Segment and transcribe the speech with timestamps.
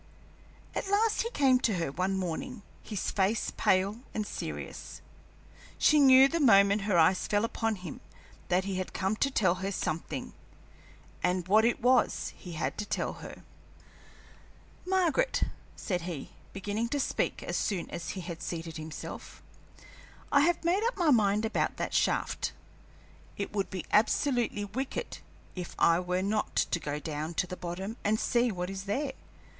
[0.73, 4.99] At last he came to her one morning, his face pale and serious.
[5.77, 8.01] She knew the moment her eyes fell upon him
[8.47, 10.33] that he had come to tell her something,
[11.21, 13.21] and what it was he had to tell.
[14.87, 15.43] "Margaret,"
[15.75, 19.43] said he, beginning to speak as soon as he had seated himself,
[20.31, 22.53] "I have made up my mind about that shaft.
[23.37, 25.19] It would be absolutely wicked
[25.55, 29.11] if I were not to go down to the bottom and see what is there.